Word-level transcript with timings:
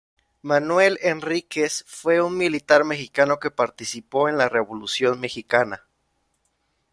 Manuel 0.41 0.97
Enríquez 1.03 1.83
fue 1.87 2.21
un 2.21 2.35
militar 2.35 2.83
mexicano 2.85 3.37
que 3.37 3.51
participó 3.51 4.29
en 4.29 4.37
la 4.39 4.49
Revolución 4.49 5.19
mexicana. 5.19 5.85